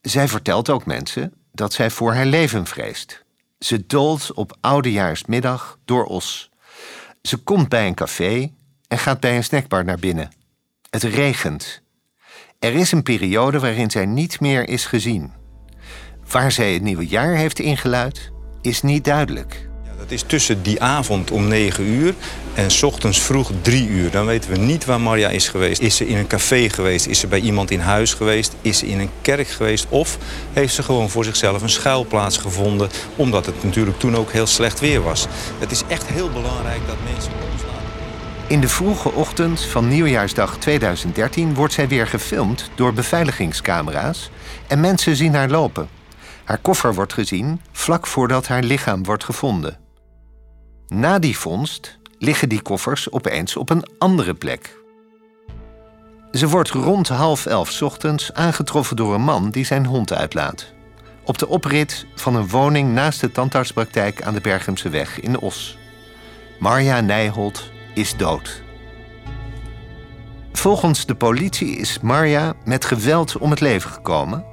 Zij 0.00 0.28
vertelt 0.28 0.70
ook 0.70 0.86
mensen 0.86 1.32
dat 1.52 1.72
zij 1.72 1.90
voor 1.90 2.14
haar 2.14 2.26
leven 2.26 2.66
vreest. 2.66 3.24
Ze 3.58 3.86
dolt 3.86 4.32
op 4.32 4.56
oudejaarsmiddag 4.60 5.78
door 5.84 6.04
Os. 6.04 6.50
Ze 7.22 7.36
komt 7.36 7.68
bij 7.68 7.86
een 7.86 7.94
café 7.94 8.52
en 8.88 8.98
gaat 8.98 9.20
bij 9.20 9.36
een 9.36 9.44
snackbar 9.44 9.84
naar 9.84 9.98
binnen. 9.98 10.30
Het 10.90 11.02
regent. 11.02 11.82
Er 12.58 12.74
is 12.74 12.92
een 12.92 13.02
periode 13.02 13.58
waarin 13.58 13.90
zij 13.90 14.06
niet 14.06 14.40
meer 14.40 14.68
is 14.68 14.86
gezien. 14.86 15.32
Waar 16.30 16.52
zij 16.52 16.72
het 16.72 16.82
nieuwe 16.82 17.06
jaar 17.06 17.34
heeft 17.34 17.58
ingeluid, 17.58 18.30
is 18.60 18.82
niet 18.82 19.04
duidelijk. 19.04 19.69
Het 20.00 20.12
is 20.12 20.22
tussen 20.22 20.62
die 20.62 20.82
avond 20.82 21.30
om 21.30 21.48
9 21.48 21.84
uur 21.84 22.14
en 22.54 22.70
s 22.70 22.82
ochtends 22.82 23.20
vroeg 23.20 23.50
3 23.62 23.88
uur. 23.88 24.10
Dan 24.10 24.26
weten 24.26 24.50
we 24.50 24.56
niet 24.56 24.84
waar 24.84 25.00
Maria 25.00 25.28
is 25.28 25.48
geweest. 25.48 25.80
Is 25.80 25.96
ze 25.96 26.06
in 26.06 26.16
een 26.16 26.26
café 26.26 26.68
geweest? 26.68 27.06
Is 27.06 27.18
ze 27.18 27.26
bij 27.26 27.40
iemand 27.40 27.70
in 27.70 27.80
huis 27.80 28.14
geweest? 28.14 28.54
Is 28.60 28.78
ze 28.78 28.86
in 28.86 29.00
een 29.00 29.10
kerk 29.20 29.48
geweest? 29.48 29.86
Of 29.88 30.18
heeft 30.52 30.74
ze 30.74 30.82
gewoon 30.82 31.10
voor 31.10 31.24
zichzelf 31.24 31.62
een 31.62 31.70
schuilplaats 31.70 32.36
gevonden... 32.36 32.88
omdat 33.16 33.46
het 33.46 33.64
natuurlijk 33.64 33.98
toen 33.98 34.16
ook 34.16 34.32
heel 34.32 34.46
slecht 34.46 34.80
weer 34.80 35.02
was. 35.02 35.26
Het 35.58 35.70
is 35.70 35.82
echt 35.88 36.06
heel 36.06 36.30
belangrijk 36.30 36.80
dat 36.86 36.96
mensen... 37.12 37.32
In 38.46 38.60
de 38.60 38.68
vroege 38.68 39.12
ochtend 39.12 39.64
van 39.64 39.88
nieuwjaarsdag 39.88 40.58
2013 40.58 41.54
wordt 41.54 41.72
zij 41.72 41.88
weer 41.88 42.06
gefilmd 42.06 42.70
door 42.74 42.92
beveiligingscamera's 42.92 44.30
en 44.66 44.80
mensen 44.80 45.16
zien 45.16 45.34
haar 45.34 45.48
lopen. 45.48 45.88
Haar 46.44 46.58
koffer 46.58 46.94
wordt 46.94 47.12
gezien 47.12 47.60
vlak 47.72 48.06
voordat 48.06 48.46
haar 48.46 48.62
lichaam 48.62 49.04
wordt 49.04 49.24
gevonden. 49.24 49.89
Na 50.90 51.18
die 51.18 51.38
vondst 51.38 51.98
liggen 52.18 52.48
die 52.48 52.62
koffers 52.62 53.10
opeens 53.10 53.56
op 53.56 53.70
een 53.70 53.84
andere 53.98 54.34
plek. 54.34 54.78
Ze 56.32 56.48
wordt 56.48 56.70
rond 56.70 57.08
half 57.08 57.46
elf 57.46 57.82
ochtends 57.82 58.32
aangetroffen 58.32 58.96
door 58.96 59.14
een 59.14 59.22
man 59.22 59.50
die 59.50 59.64
zijn 59.64 59.86
hond 59.86 60.12
uitlaat. 60.12 60.72
Op 61.24 61.38
de 61.38 61.48
oprit 61.48 62.06
van 62.14 62.34
een 62.34 62.48
woning 62.48 62.92
naast 62.92 63.20
de 63.20 63.32
tandartspraktijk 63.32 64.22
aan 64.22 64.34
de 64.34 64.40
Bergemse 64.40 64.88
weg 64.88 65.20
in 65.20 65.38
Os. 65.38 65.78
Marja 66.58 67.00
Nijholt 67.00 67.70
is 67.94 68.16
dood. 68.16 68.62
Volgens 70.52 71.06
de 71.06 71.14
politie 71.14 71.76
is 71.76 72.00
Marja 72.00 72.54
met 72.64 72.84
geweld 72.84 73.36
om 73.38 73.50
het 73.50 73.60
leven 73.60 73.90
gekomen, 73.90 74.44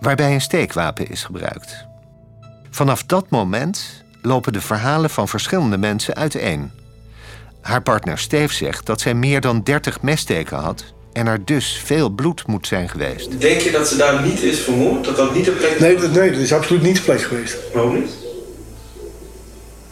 waarbij 0.00 0.34
een 0.34 0.40
steekwapen 0.40 1.08
is 1.08 1.24
gebruikt. 1.24 1.86
Vanaf 2.70 3.04
dat 3.04 3.30
moment 3.30 4.04
lopen 4.26 4.52
de 4.52 4.60
verhalen 4.60 5.10
van 5.10 5.28
verschillende 5.28 5.78
mensen 5.78 6.14
uiteen. 6.14 6.70
Haar 7.60 7.82
partner 7.82 8.18
Steve 8.18 8.54
zegt 8.54 8.86
dat 8.86 9.00
zij 9.00 9.14
meer 9.14 9.40
dan 9.40 9.62
30 9.62 10.02
messteken 10.02 10.56
had 10.56 10.84
en 11.12 11.26
er 11.26 11.44
dus 11.44 11.82
veel 11.84 12.08
bloed 12.08 12.46
moet 12.46 12.66
zijn 12.66 12.88
geweest. 12.88 13.40
Denk 13.40 13.60
je 13.60 13.70
dat 13.70 13.88
ze 13.88 13.96
daar 13.96 14.22
niet 14.22 14.42
is 14.42 14.58
vermoord? 14.58 15.04
Dat 15.04 15.16
dat 15.16 15.34
niet 15.34 15.44
de 15.44 15.50
plek 15.50 15.70
is? 15.70 15.80
Nee, 15.80 15.96
dat, 15.96 16.12
nee, 16.12 16.30
dat 16.30 16.40
is 16.40 16.52
absoluut 16.52 16.82
niet 16.82 16.96
de 16.96 17.02
plek 17.02 17.22
geweest. 17.22 17.56
Waarom 17.72 17.94
niet? 17.94 18.10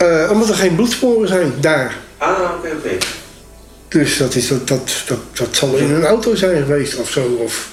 Uh, 0.03 0.31
omdat 0.31 0.49
er 0.49 0.55
geen 0.55 0.75
bloedsporen 0.75 1.29
zijn 1.29 1.53
daar. 1.61 1.97
Ah, 2.19 2.51
oké, 2.57 2.69
oké. 2.77 2.97
Dus 3.89 4.17
dat, 4.17 4.35
is, 4.35 4.49
dat, 4.49 4.69
dat, 4.69 5.03
dat, 5.07 5.19
dat 5.33 5.57
zal 5.57 5.75
in 5.75 5.91
een 5.91 6.05
auto 6.05 6.35
zijn 6.35 6.63
geweest 6.63 6.99
of 6.99 7.11
zo. 7.11 7.39
Of... 7.45 7.69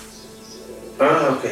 Ah, 0.97 1.21
oké. 1.29 1.49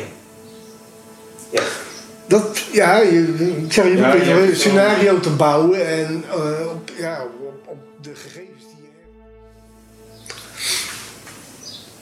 Ja, 2.72 2.98
je, 2.98 3.64
ik 3.66 3.74
zeg, 3.74 3.86
je 3.86 3.98
Ja, 3.98 4.16
een 4.16 4.56
scenario 4.56 5.20
te 5.20 5.30
bouwen 5.30 5.88
en 5.88 6.24
uh, 6.28 6.72
op, 6.72 6.92
ja, 6.98 7.24
op, 7.24 7.68
op 7.68 7.78
de 8.02 8.12
gegevens 8.16 8.64
die 8.76 8.84
je 8.84 8.90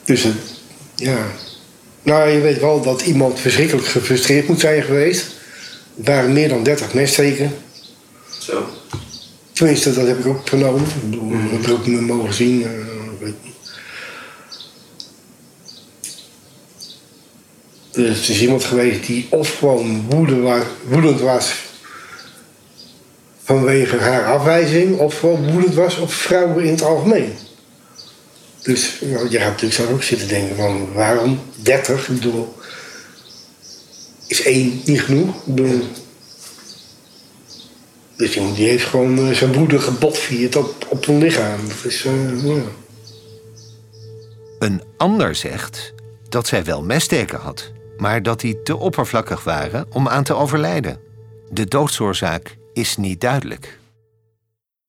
hebt. 0.03 0.05
Dus 0.05 0.25
uh, 0.25 0.31
ja. 0.95 1.25
Nou, 2.03 2.29
je 2.29 2.39
weet 2.39 2.59
wel 2.59 2.81
dat 2.81 3.01
iemand 3.01 3.39
verschrikkelijk 3.39 3.87
gefrustreerd 3.87 4.47
moet 4.47 4.59
zijn 4.59 4.83
geweest. 4.83 5.35
Er 5.97 6.03
waren 6.03 6.33
meer 6.33 6.49
dan 6.49 6.63
30 6.63 6.93
messteken. 6.93 7.51
Zo. 8.39 8.67
Tenminste, 9.51 9.93
dat 9.93 10.07
heb 10.07 10.19
ik 10.19 10.25
ook 10.25 10.47
vernomen. 10.47 10.81
Ik 10.81 11.09
bedoel, 11.09 11.29
dat 11.29 11.39
heb 11.51 11.61
ik 11.63 11.69
ook 11.69 11.87
mogen 11.87 12.33
zien. 12.33 12.61
Uh, 12.61 12.67
weet 13.19 13.35
niet. 13.43 13.55
Dus 17.97 18.29
is 18.29 18.41
iemand 18.41 18.63
geweest 18.63 19.05
die 19.05 19.27
of 19.29 19.57
gewoon 19.57 20.05
woedend 20.87 21.19
was, 21.19 21.53
vanwege 23.43 23.97
haar 23.97 24.25
afwijzing, 24.25 24.99
of 24.99 25.19
gewoon 25.19 25.51
woedend 25.51 25.73
was 25.73 25.97
op 25.97 26.11
vrouwen 26.11 26.63
in 26.63 26.71
het 26.71 26.81
algemeen. 26.81 27.33
Dus 28.61 28.99
je 29.29 29.37
gaat 29.37 29.49
natuurlijk 29.49 29.73
zo 29.73 29.91
ook 29.91 30.03
zitten 30.03 30.27
denken 30.27 30.55
van 30.55 30.93
waarom 30.93 31.39
30? 31.55 32.09
Ik 32.09 32.15
bedoel, 32.15 32.55
is 34.27 34.41
één 34.41 34.81
niet 34.85 35.01
genoeg? 35.01 35.45
Bedoel, 35.45 35.81
dus 38.15 38.35
iemand 38.35 38.55
die 38.55 38.67
heeft 38.67 38.85
gewoon 38.85 39.19
uh, 39.19 39.35
zijn 39.35 39.53
woede 39.53 39.79
gebotvierd 39.79 40.55
op, 40.55 40.85
op 40.89 41.07
een 41.07 41.17
lichaam. 41.17 41.59
Dat 41.67 41.91
is, 41.91 42.03
ja. 42.43 42.61
Een 44.59 44.81
ander 44.97 45.35
zegt 45.35 45.93
dat 46.29 46.47
zij 46.47 46.63
wel 46.63 46.83
messteken 46.83 47.39
had, 47.39 47.71
maar 47.97 48.23
dat 48.23 48.39
die 48.39 48.61
te 48.61 48.77
oppervlakkig 48.77 49.43
waren 49.43 49.85
om 49.89 50.07
aan 50.07 50.23
te 50.23 50.33
overlijden. 50.33 50.99
De 51.49 51.65
doodsoorzaak 51.65 52.57
is 52.73 52.97
niet 52.97 53.21
duidelijk. 53.21 53.79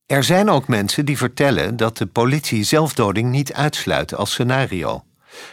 Er 0.06 0.24
zijn 0.24 0.50
ook 0.50 0.68
mensen 0.68 1.04
die 1.04 1.16
vertellen 1.16 1.76
dat 1.76 1.96
de 1.96 2.06
politie 2.06 2.64
zelfdoding 2.64 3.30
niet 3.30 3.52
uitsluit 3.52 4.14
als 4.14 4.30
scenario. 4.30 5.04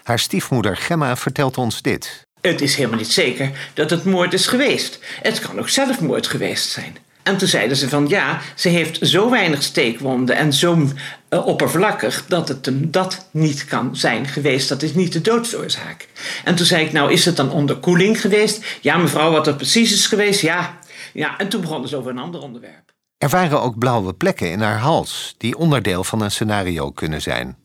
Haar 0.04 0.20
stiefmoeder 0.20 0.78
Gemma 0.78 1.18
vertelt 1.18 1.58
ons 1.58 1.82
dit. 1.82 2.24
Het 2.42 2.62
is 2.62 2.76
helemaal 2.76 2.98
niet 2.98 3.12
zeker 3.12 3.72
dat 3.74 3.90
het 3.90 4.04
moord 4.04 4.34
is 4.34 4.48
geweest. 4.48 5.00
Het 5.22 5.40
kan 5.40 5.60
ook 5.60 5.70
zelfmoord 5.70 6.28
geweest 6.28 6.70
zijn. 6.70 6.98
En 7.26 7.38
toen 7.38 7.48
zeiden 7.48 7.78
ze 7.78 7.90
van 7.90 8.08
ja, 8.08 8.42
ze 8.56 8.70
heeft 8.70 9.08
zo 9.08 9.30
weinig 9.30 9.64
steekwonden 9.64 10.36
en 10.36 10.54
zo 10.54 10.88
uh, 11.30 11.46
oppervlakkig 11.46 12.26
dat 12.28 12.48
het 12.48 12.66
hem 12.66 12.92
dat 12.92 13.28
niet 13.32 13.66
kan 13.66 13.96
zijn 13.96 14.28
geweest. 14.28 14.70
Dat 14.70 14.82
is 14.82 14.94
niet 14.94 15.14
de 15.14 15.22
doodsoorzaak. 15.22 16.08
En 16.44 16.56
toen 16.56 16.66
zei 16.66 16.86
ik, 16.86 16.92
nou 16.92 17.12
is 17.12 17.26
het 17.26 17.36
dan 17.36 17.52
onderkoeling 17.52 18.22
geweest? 18.22 18.66
Ja, 18.82 18.98
mevrouw, 18.98 19.32
wat 19.32 19.48
er 19.48 19.56
precies 19.56 19.94
is 19.94 20.08
geweest, 20.08 20.42
ja. 20.42 20.78
ja. 21.14 21.38
En 21.38 21.50
toen 21.50 21.62
begonnen 21.62 21.90
ze 21.90 21.98
over 21.98 22.12
een 22.12 22.18
ander 22.18 22.42
onderwerp. 22.42 22.94
Er 23.18 23.30
waren 23.30 23.62
ook 23.62 23.78
blauwe 23.78 24.14
plekken 24.14 24.52
in 24.52 24.62
haar 24.62 24.80
hals, 24.80 25.36
die 25.38 25.58
onderdeel 25.58 26.04
van 26.04 26.22
een 26.22 26.32
scenario 26.32 26.92
kunnen 26.92 27.22
zijn. 27.22 27.58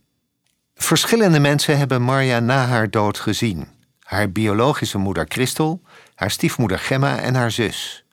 Verschillende 0.74 1.40
mensen 1.40 1.78
hebben 1.78 2.02
Marja 2.02 2.40
na 2.40 2.66
haar 2.66 2.90
dood 2.90 3.18
gezien. 3.18 3.68
Haar 3.98 4.32
biologische 4.32 4.98
moeder 4.98 5.24
Christel, 5.28 5.82
haar 6.14 6.30
stiefmoeder 6.30 6.78
Gemma 6.78 7.18
en 7.18 7.34
haar 7.34 7.50
zus. 7.50 8.04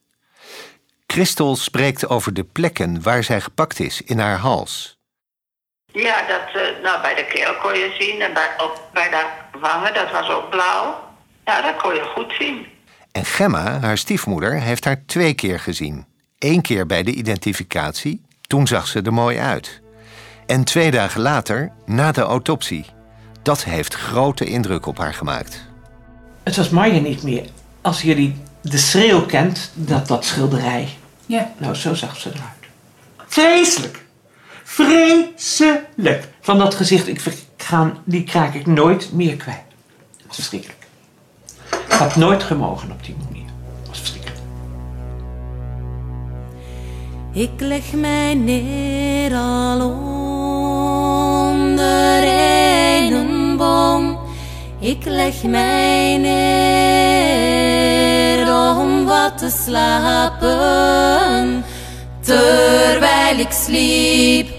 Christel 1.07 1.55
spreekt 1.55 2.09
over 2.09 2.33
de 2.33 2.43
plekken 2.43 3.01
waar 3.01 3.23
zij 3.23 3.41
gepakt 3.41 3.79
is 3.79 4.01
in 4.01 4.19
haar 4.19 4.37
hals. 4.37 4.97
Ja, 5.91 6.27
dat, 6.27 6.61
uh, 6.61 6.83
nou, 6.83 7.01
bij 7.01 7.15
de 7.15 7.25
keel 7.25 7.55
kon 7.61 7.73
je 7.73 7.95
zien 7.99 8.21
en 8.21 8.33
bij, 8.33 8.49
op, 8.57 8.89
bij 8.93 9.09
de 9.09 9.25
wangen, 9.59 9.93
dat 9.93 10.11
was 10.11 10.29
ook 10.29 10.49
blauw. 10.49 10.99
Ja, 11.45 11.61
dat 11.61 11.75
kon 11.81 11.93
je 11.93 12.11
goed 12.15 12.33
zien. 12.39 12.65
En 13.11 13.25
Gemma, 13.25 13.79
haar 13.79 13.97
stiefmoeder, 13.97 14.61
heeft 14.61 14.85
haar 14.85 15.03
twee 15.05 15.33
keer 15.33 15.59
gezien. 15.59 16.05
Eén 16.39 16.61
keer 16.61 16.85
bij 16.85 17.03
de 17.03 17.11
identificatie, 17.11 18.25
toen 18.41 18.67
zag 18.67 18.87
ze 18.87 19.01
er 19.01 19.13
mooi 19.13 19.37
uit. 19.37 19.81
En 20.45 20.63
twee 20.63 20.91
dagen 20.91 21.21
later, 21.21 21.71
na 21.85 22.11
de 22.11 22.21
autopsie. 22.21 22.85
Dat 23.41 23.63
heeft 23.63 23.93
grote 23.93 24.45
indruk 24.45 24.85
op 24.85 24.97
haar 24.97 25.13
gemaakt. 25.13 25.65
Het 26.43 26.55
was 26.55 26.69
Marja 26.69 26.99
niet 26.99 27.23
meer. 27.23 27.45
Als 27.81 28.01
jullie 28.01 28.35
de 28.69 28.77
schreeuw 28.77 29.25
kent, 29.25 29.71
dat, 29.73 30.07
dat 30.07 30.25
schilderij. 30.25 30.89
Ja. 31.25 31.51
Nou, 31.57 31.75
zo 31.75 31.93
zag 31.93 32.17
ze 32.17 32.29
eruit. 32.29 32.51
Vreselijk. 33.27 34.05
Vreselijk. 34.63 36.27
Van 36.41 36.57
dat 36.57 36.75
gezicht, 36.75 37.07
ik 37.07 37.21
ga, 37.57 37.93
die 38.03 38.23
kraak 38.23 38.53
ik 38.53 38.65
nooit 38.65 39.13
meer 39.13 39.35
kwijt. 39.35 39.63
Dat 40.17 40.27
was 40.27 40.35
verschrikkelijk. 40.35 40.87
Ik 41.87 41.93
had 41.93 42.15
nooit 42.15 42.43
gemogen 42.43 42.91
op 42.91 43.03
die 43.03 43.15
manier. 43.25 43.45
Dat 43.79 43.87
was 43.87 43.97
verschrikkelijk. 43.99 44.39
Ik 47.33 47.51
leg 47.57 47.93
mij 47.93 48.33
neer 48.33 49.33
al 49.33 49.89
onder 51.49 52.23
een 53.13 53.57
boom. 53.57 54.19
Ik 54.79 55.05
leg 55.05 55.43
mij 55.43 56.17
neer 56.17 57.86
te 59.35 59.49
slapen. 59.65 60.55
Terwijl 62.19 63.39
ik 63.39 63.51
sliep, 63.51 64.49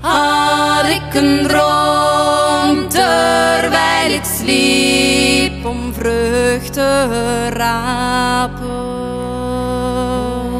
had 0.00 0.86
ik 0.86 1.14
een 1.14 1.46
droom. 1.46 2.88
Terwijl 2.88 4.10
ik 4.12 4.24
sliep, 4.24 5.64
om 5.64 5.94
vrucht 5.94 6.72
te 6.72 7.48
rapen. 7.48 8.84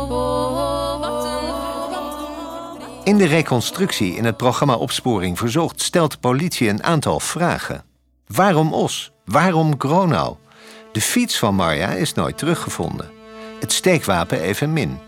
In 3.04 3.16
de 3.16 3.26
reconstructie 3.26 4.14
in 4.14 4.24
het 4.24 4.36
programma 4.36 4.74
Opsporing 4.74 5.38
Verzocht 5.38 5.80
stelt 5.80 6.20
politie 6.20 6.68
een 6.68 6.82
aantal 6.82 7.20
vragen. 7.20 7.91
Waarom 8.34 8.72
Os? 8.72 9.12
Waarom 9.24 9.74
Gronau? 9.78 10.36
De 10.92 11.00
fiets 11.00 11.38
van 11.38 11.54
Marja 11.54 11.88
is 11.88 12.14
nooit 12.14 12.38
teruggevonden. 12.38 13.10
Het 13.60 13.72
steekwapen 13.72 14.40
evenmin. 14.40 14.98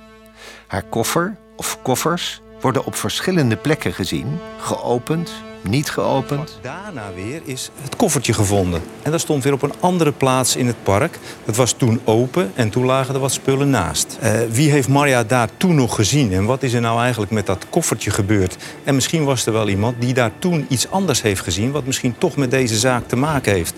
Haar 0.67 0.83
koffer 0.83 1.37
of 1.57 1.83
koffers 1.83 2.41
worden 2.61 2.85
op 2.85 2.95
verschillende 2.95 3.57
plekken 3.57 3.93
gezien, 3.93 4.39
geopend, 4.61 5.33
niet 5.69 5.91
geopend. 5.91 6.59
Daarna 6.63 7.13
weer 7.15 7.41
is 7.45 7.71
het 7.83 7.97
koffertje 7.97 8.33
gevonden. 8.33 8.83
En 9.03 9.11
dat 9.11 9.21
stond 9.21 9.45
weer 9.45 9.53
op 9.53 9.63
een 9.63 9.73
andere 9.81 10.13
plaats 10.13 10.57
in 10.57 10.67
het 10.67 10.83
park. 10.83 11.19
Dat 11.45 11.57
was 11.57 11.73
toen 11.73 12.01
open 12.05 12.53
en 12.55 12.71
toen 12.71 12.85
lagen 12.85 13.15
er 13.15 13.21
wat 13.21 13.33
spullen 13.33 13.71
naast. 13.71 14.19
Uh, 14.23 14.31
wie 14.51 14.71
heeft 14.71 14.89
Marja 14.89 15.25
daar 15.25 15.49
toen 15.57 15.75
nog 15.75 15.95
gezien? 15.95 16.33
En 16.33 16.45
wat 16.45 16.63
is 16.63 16.73
er 16.73 16.81
nou 16.81 17.01
eigenlijk 17.01 17.33
met 17.33 17.47
dat 17.47 17.67
koffertje 17.71 18.11
gebeurd? 18.11 18.57
En 18.85 18.95
misschien 18.95 19.25
was 19.25 19.47
er 19.47 19.53
wel 19.53 19.69
iemand 19.69 20.01
die 20.01 20.15
daar 20.15 20.31
toen 20.39 20.67
iets 20.69 20.91
anders 20.91 21.23
heeft 21.23 21.41
gezien... 21.41 21.71
wat 21.71 21.87
misschien 21.87 22.15
toch 22.19 22.37
met 22.37 22.51
deze 22.51 22.79
zaak 22.79 23.09
te 23.09 23.17
maken 23.17 23.53
heeft. 23.53 23.75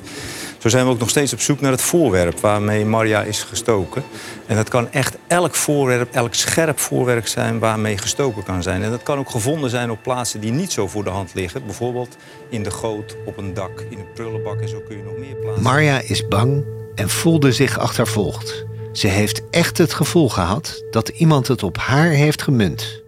Zo 0.66 0.72
zijn 0.72 0.84
we 0.84 0.92
ook 0.92 0.98
nog 0.98 1.10
steeds 1.10 1.32
op 1.32 1.40
zoek 1.40 1.60
naar 1.60 1.70
het 1.70 1.80
voorwerp 1.80 2.40
waarmee 2.40 2.84
Maria 2.84 3.22
is 3.22 3.42
gestoken. 3.42 4.02
En 4.46 4.56
dat 4.56 4.68
kan 4.68 4.92
echt 4.92 5.16
elk 5.26 5.54
voorwerp, 5.54 6.14
elk 6.14 6.34
scherp 6.34 6.78
voorwerp 6.78 7.26
zijn 7.26 7.58
waarmee 7.58 7.98
gestoken 7.98 8.42
kan 8.42 8.62
zijn. 8.62 8.82
En 8.82 8.90
dat 8.90 9.02
kan 9.02 9.18
ook 9.18 9.30
gevonden 9.30 9.70
zijn 9.70 9.90
op 9.90 10.02
plaatsen 10.02 10.40
die 10.40 10.52
niet 10.52 10.72
zo 10.72 10.88
voor 10.88 11.04
de 11.04 11.10
hand 11.10 11.34
liggen. 11.34 11.64
Bijvoorbeeld 11.64 12.16
in 12.48 12.62
de 12.62 12.70
goot, 12.70 13.16
op 13.24 13.36
een 13.36 13.54
dak, 13.54 13.80
in 13.90 13.98
een 13.98 14.12
prullenbak 14.14 14.60
en 14.60 14.68
zo 14.68 14.82
kun 14.88 14.96
je 14.96 15.02
nog 15.02 15.16
meer 15.16 15.36
plaatsen. 15.36 15.62
Marja 15.62 16.00
is 16.00 16.28
bang 16.28 16.64
en 16.94 17.08
voelde 17.08 17.52
zich 17.52 17.78
achtervolgd. 17.78 18.64
Ze 18.92 19.06
heeft 19.06 19.42
echt 19.50 19.78
het 19.78 19.94
gevoel 19.94 20.28
gehad 20.28 20.84
dat 20.90 21.08
iemand 21.08 21.48
het 21.48 21.62
op 21.62 21.78
haar 21.78 22.10
heeft 22.10 22.42
gemunt. 22.42 23.02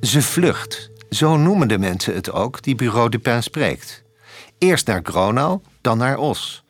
Ze 0.00 0.22
vlucht, 0.22 0.90
zo 1.10 1.36
noemen 1.36 1.68
de 1.68 1.78
mensen 1.78 2.14
het 2.14 2.32
ook 2.32 2.62
die 2.62 2.74
Bureau 2.74 3.08
de 3.08 3.18
Pin 3.18 3.42
spreekt. 3.42 4.06
Eerst 4.58 4.86
naar 4.86 5.00
Gronau, 5.02 5.60
dan 5.80 5.98
naar 5.98 6.18
Os. 6.18 6.64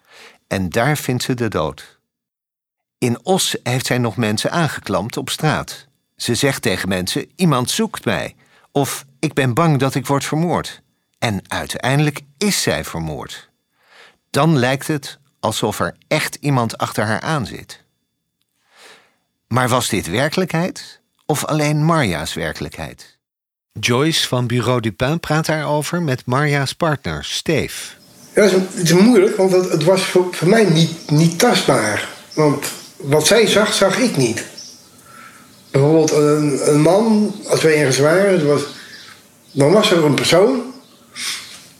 En 0.46 0.68
daar 0.68 0.96
vindt 0.96 1.22
ze 1.22 1.34
de 1.34 1.48
dood. 1.48 1.98
In 2.98 3.24
Os 3.24 3.56
heeft 3.62 3.86
zij 3.86 3.98
nog 3.98 4.16
mensen 4.16 4.50
aangeklampt 4.50 5.16
op 5.16 5.30
straat. 5.30 5.86
Ze 6.16 6.34
zegt 6.34 6.62
tegen 6.62 6.88
mensen: 6.88 7.30
iemand 7.36 7.70
zoekt 7.70 8.04
mij. 8.04 8.36
Of 8.72 9.04
ik 9.18 9.32
ben 9.34 9.54
bang 9.54 9.78
dat 9.78 9.94
ik 9.94 10.06
word 10.06 10.24
vermoord. 10.24 10.82
En 11.18 11.42
uiteindelijk 11.48 12.20
is 12.38 12.62
zij 12.62 12.84
vermoord. 12.84 13.50
Dan 14.30 14.56
lijkt 14.58 14.86
het 14.86 15.18
alsof 15.40 15.80
er 15.80 15.96
echt 16.08 16.34
iemand 16.34 16.78
achter 16.78 17.04
haar 17.04 17.20
aan 17.20 17.46
zit. 17.46 17.84
Maar 19.48 19.68
was 19.68 19.88
dit 19.88 20.06
werkelijkheid 20.06 21.00
of 21.26 21.44
alleen 21.44 21.84
Marja's 21.84 22.34
werkelijkheid? 22.34 23.17
Joyce 23.80 24.28
van 24.28 24.46
Bureau 24.46 24.80
Dupin 24.80 25.20
praat 25.20 25.46
daarover 25.46 26.02
met 26.02 26.22
Marja's 26.26 26.72
partner, 26.72 27.24
Steve. 27.24 27.96
Ja, 28.34 28.42
het 28.42 28.82
is 28.82 28.92
moeilijk, 28.92 29.36
want 29.36 29.52
het, 29.52 29.70
het 29.70 29.84
was 29.84 30.02
voor, 30.02 30.26
voor, 30.30 30.48
mij 30.48 30.64
niet, 30.64 31.10
niet 31.10 31.38
tastbaar. 31.38 32.08
Want 32.34 32.66
wat 32.96 33.26
zij 33.26 33.46
zag, 33.46 33.74
zag 33.74 33.98
ik 33.98 34.16
niet. 34.16 34.44
Bijvoorbeeld 35.70 36.12
een, 36.12 36.68
een 36.68 36.80
man, 36.80 37.34
als 37.48 37.62
wij 37.62 37.76
ergens 37.76 37.98
waren, 37.98 38.46
was, 38.46 38.62
dan 39.52 39.72
was 39.72 39.90
er 39.90 40.04
een 40.04 40.14
persoon 40.14 40.62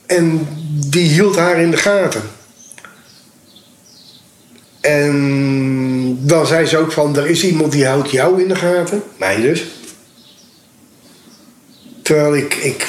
en 0.05 0.47
die 0.89 1.09
hield 1.09 1.35
haar 1.35 1.59
in 1.59 1.71
de 1.71 1.77
gaten. 1.77 2.21
En 4.81 6.25
dan 6.25 6.45
zei 6.45 6.65
ze 6.65 6.77
ook 6.77 6.91
van, 6.91 7.17
er 7.17 7.27
is 7.27 7.43
iemand 7.43 7.71
die 7.71 7.85
houdt 7.85 8.11
jou 8.11 8.41
in 8.41 8.47
de 8.47 8.55
gaten, 8.55 9.03
mij 9.17 9.41
dus. 9.41 9.65
Terwijl 12.09 12.35
ik, 12.35 12.53
ik 12.55 12.87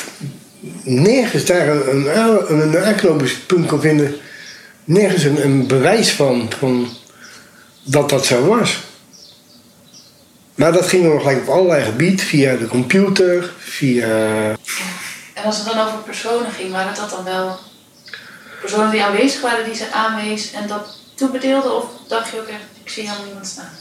nergens 0.82 1.44
daar 1.44 1.68
een, 1.68 2.18
een, 2.18 2.60
een 2.60 2.84
aanknopingspunt 2.84 3.66
kon 3.66 3.80
vinden. 3.80 4.14
Nergens 4.84 5.22
een, 5.22 5.44
een 5.44 5.66
bewijs 5.66 6.12
van, 6.12 6.52
van 6.58 6.88
dat 7.82 8.10
dat 8.10 8.26
zo 8.26 8.46
was. 8.46 8.78
Maar 10.54 10.72
dat 10.72 10.86
ging 10.86 11.04
nog 11.04 11.22
gelijk 11.22 11.40
op 11.40 11.48
allerlei 11.48 11.84
gebieden, 11.84 12.26
via 12.26 12.56
de 12.56 12.66
computer, 12.66 13.52
via... 13.58 14.08
En 15.34 15.44
als 15.44 15.56
het 15.56 15.66
dan 15.66 15.86
over 15.86 15.98
personen 15.98 16.52
ging, 16.52 16.72
waren 16.72 16.94
dat 16.94 17.10
dan 17.10 17.24
wel 17.24 17.58
personen 18.60 18.90
die 18.90 19.02
aanwezig 19.02 19.40
waren 19.40 19.64
die 19.64 19.74
ze 19.74 19.92
aanwees 19.92 20.52
en 20.52 20.66
dat 20.66 20.96
toebedeelden? 21.14 21.76
Of 21.76 21.84
dacht 22.08 22.30
je 22.30 22.40
ook 22.40 22.48
echt, 22.48 22.64
ik 22.82 22.90
zie 22.90 23.02
helemaal 23.02 23.24
niemand 23.24 23.46
staan? 23.46 23.79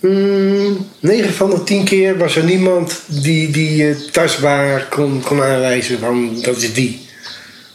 Mm, 0.00 0.86
9 1.00 1.32
van 1.32 1.50
de 1.50 1.64
10 1.64 1.84
keer 1.84 2.18
was 2.18 2.36
er 2.36 2.44
niemand 2.44 3.00
die, 3.06 3.50
die 3.50 3.76
je 3.76 4.08
tastbaar 4.10 4.86
kon, 4.88 5.20
kon 5.20 5.42
aanwijzen 5.42 5.98
van 5.98 6.40
dat 6.42 6.56
is 6.56 6.72
die. 6.72 7.08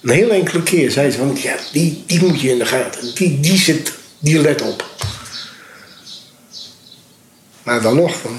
Een 0.01 0.09
heel 0.09 0.31
enkele 0.31 0.63
keer 0.63 0.91
zei 0.91 1.11
ze 1.11 1.17
van 1.17 1.37
ja, 1.41 1.55
die, 1.71 2.03
die 2.05 2.23
moet 2.23 2.41
je 2.41 2.49
in 2.49 2.57
de 2.57 2.65
gaten. 2.65 3.15
Die, 3.15 3.39
die 3.39 3.57
zit, 3.57 3.93
die 4.19 4.39
let 4.39 4.61
op. 4.61 4.85
Maar 7.63 7.81
dan 7.81 7.95
nog, 7.95 8.21
dan, 8.21 8.37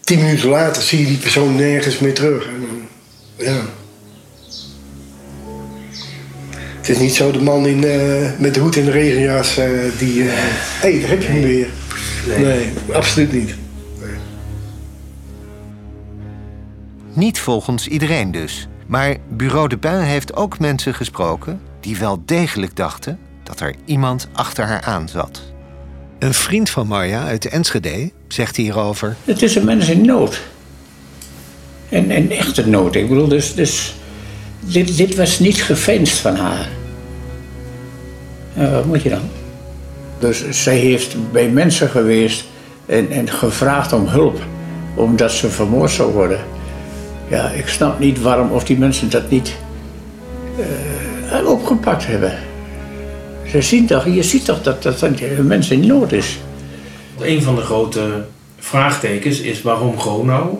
tien 0.00 0.18
minuten 0.18 0.48
later 0.48 0.82
zie 0.82 1.00
je 1.00 1.06
die 1.06 1.16
persoon 1.16 1.56
nergens 1.56 1.98
meer 1.98 2.14
terug. 2.14 2.46
En 2.46 2.88
ja. 3.36 3.64
Het 6.78 6.88
is 6.88 6.98
niet 6.98 7.14
zo 7.14 7.30
de 7.30 7.40
man 7.40 7.66
in, 7.66 7.82
uh, 7.82 8.30
met 8.38 8.54
de 8.54 8.60
hoed 8.60 8.76
en 8.76 8.84
de 8.84 8.90
regenjas 8.90 9.58
uh, 9.58 9.64
die. 9.98 10.22
Hé, 10.22 10.28
uh, 10.28 10.32
hey, 10.80 11.00
daar 11.00 11.10
heb 11.10 11.22
je 11.22 11.28
hem 11.28 11.42
weer. 11.42 11.68
Nee, 12.26 12.38
nee 12.38 12.72
absoluut 12.92 13.32
niet. 13.32 13.54
Nee. 14.00 14.10
Niet 17.12 17.38
volgens 17.38 17.88
iedereen 17.88 18.30
dus. 18.30 18.68
Maar 18.86 19.16
Bureau 19.28 19.68
de 19.68 19.78
Pin 19.78 19.98
heeft 19.98 20.36
ook 20.36 20.58
mensen 20.58 20.94
gesproken 20.94 21.60
die 21.80 21.96
wel 21.96 22.22
degelijk 22.24 22.76
dachten 22.76 23.18
dat 23.42 23.60
er 23.60 23.74
iemand 23.84 24.28
achter 24.32 24.64
haar 24.64 24.82
aan 24.82 25.08
zat. 25.08 25.42
Een 26.18 26.34
vriend 26.34 26.70
van 26.70 26.86
Marja 26.86 27.24
uit 27.24 27.44
Enschede 27.44 28.10
zegt 28.28 28.56
hierover. 28.56 29.16
Het 29.24 29.42
is 29.42 29.54
een 29.54 29.64
mens 29.64 29.88
in 29.88 30.06
nood. 30.06 30.40
En, 31.88 32.10
en 32.10 32.30
echte 32.30 32.68
nood. 32.68 32.94
Ik 32.94 33.08
bedoel, 33.08 33.28
dus, 33.28 33.54
dus 33.54 33.94
dit, 34.60 34.96
dit 34.96 35.14
was 35.14 35.38
niet 35.38 35.62
geveinsd 35.62 36.16
van 36.16 36.36
haar. 36.36 36.68
Uh, 38.58 38.72
wat 38.72 38.84
moet 38.84 39.02
je 39.02 39.08
dan? 39.08 39.28
Dus 40.18 40.48
zij 40.50 40.76
heeft 40.76 41.32
bij 41.32 41.48
mensen 41.48 41.88
geweest 41.88 42.44
en, 42.86 43.10
en 43.10 43.30
gevraagd 43.30 43.92
om 43.92 44.06
hulp, 44.06 44.40
omdat 44.94 45.32
ze 45.32 45.48
vermoord 45.48 45.90
zou 45.90 46.12
worden. 46.12 46.40
Ja, 47.28 47.50
ik 47.50 47.68
snap 47.68 47.98
niet 47.98 48.20
waarom 48.20 48.50
of 48.50 48.64
die 48.64 48.78
mensen 48.78 49.10
dat 49.10 49.30
niet 49.30 49.56
uh, 51.32 51.48
opgepakt 51.48 52.06
hebben. 52.06 52.38
Ze 53.46 53.62
zien 53.62 53.86
toch, 53.86 54.04
je 54.04 54.22
ziet 54.22 54.44
toch 54.44 54.62
dat, 54.62 54.82
dat 54.82 55.02
een 55.02 55.46
mens 55.46 55.70
in 55.70 55.86
nood 55.86 56.12
is. 56.12 56.38
Een 57.20 57.42
van 57.42 57.54
de 57.54 57.60
grote 57.60 58.24
vraagtekens 58.58 59.40
is 59.40 59.62
waarom 59.62 60.00
Gronau 60.00 60.58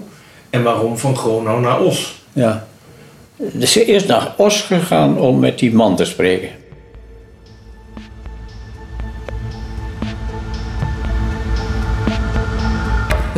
en 0.51 0.63
waarom 0.63 0.99
van 0.99 1.17
Gronau 1.17 1.61
naar 1.61 1.81
Os? 1.81 2.23
Ja. 2.33 2.67
Dus 3.37 3.73
ze 3.73 3.85
is 3.85 4.07
naar 4.07 4.35
Os 4.37 4.61
gegaan 4.61 5.19
om 5.19 5.39
met 5.39 5.59
die 5.59 5.75
man 5.75 5.97
te 5.97 6.05
spreken. 6.05 6.49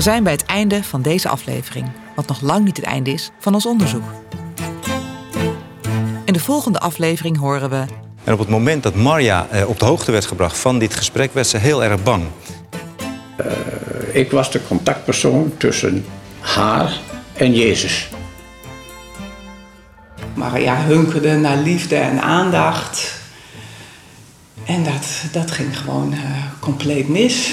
We 0.01 0.07
zijn 0.07 0.23
bij 0.23 0.33
het 0.33 0.45
einde 0.45 0.85
van 0.85 1.03
deze 1.03 1.29
aflevering, 1.29 1.91
wat 2.15 2.27
nog 2.27 2.41
lang 2.41 2.65
niet 2.65 2.77
het 2.77 2.87
einde 2.87 3.11
is 3.11 3.31
van 3.39 3.55
ons 3.55 3.67
onderzoek. 3.67 4.03
In 6.25 6.33
de 6.33 6.41
volgende 6.41 6.81
aflevering 6.81 7.39
horen 7.39 7.71
we. 7.71 7.85
En 8.25 8.33
op 8.33 8.39
het 8.39 8.49
moment 8.49 8.83
dat 8.83 8.95
Marja 8.95 9.47
eh, 9.51 9.69
op 9.69 9.79
de 9.79 9.85
hoogte 9.85 10.13
werd 10.13 10.25
gebracht 10.25 10.59
van 10.59 10.79
dit 10.79 10.95
gesprek, 10.95 11.35
werd 11.35 11.47
ze 11.47 11.57
heel 11.57 11.85
erg 11.85 12.03
bang. 12.03 12.25
Uh, 13.41 13.47
ik 14.13 14.31
was 14.31 14.51
de 14.51 14.67
contactpersoon 14.69 15.53
tussen 15.57 16.05
haar 16.39 17.01
en 17.33 17.55
Jezus. 17.55 18.09
Maria 20.35 20.77
hunkerde 20.77 21.37
naar 21.37 21.57
liefde 21.57 21.97
en 21.97 22.21
aandacht. 22.23 23.15
En 24.65 24.85
dat, 24.85 25.33
dat 25.33 25.51
ging 25.51 25.79
gewoon 25.79 26.13
uh, 26.13 26.21
compleet 26.61 27.09
mis. 27.09 27.53